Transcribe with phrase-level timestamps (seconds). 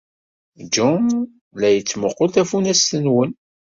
[0.73, 1.07] Jean
[1.59, 3.31] la yettmuqqul tafunast-nwen.